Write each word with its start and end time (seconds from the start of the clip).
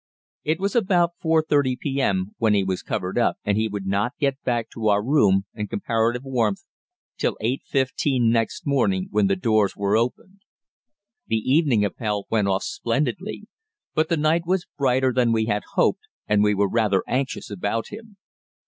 It 0.43 0.59
was 0.59 0.75
about 0.75 1.11
4.30 1.23 1.77
p.m. 1.77 2.31
when 2.39 2.55
he 2.55 2.63
was 2.63 2.81
covered 2.81 3.19
up, 3.19 3.37
and 3.45 3.55
he 3.55 3.67
would 3.67 3.85
not 3.85 4.17
get 4.17 4.41
back 4.41 4.67
to 4.71 4.87
our 4.87 5.05
room 5.05 5.45
and 5.53 5.69
comparative 5.69 6.23
warmth 6.23 6.63
till 7.19 7.37
8.15 7.39 8.21
next 8.31 8.65
morning, 8.65 9.09
when 9.11 9.27
the 9.27 9.35
doors 9.35 9.75
were 9.77 9.95
opened. 9.95 10.39
The 11.27 11.35
evening 11.37 11.85
Appell 11.85 12.25
went 12.31 12.47
off 12.47 12.63
splendidly, 12.63 13.45
but 13.93 14.09
the 14.09 14.17
night 14.17 14.47
was 14.47 14.65
brighter 14.75 15.13
than 15.13 15.31
we 15.31 15.45
had 15.45 15.61
hoped, 15.75 16.07
and 16.27 16.41
we 16.41 16.55
were 16.55 16.67
rather 16.67 17.03
anxious 17.07 17.51
about 17.51 17.89
him. 17.89 18.17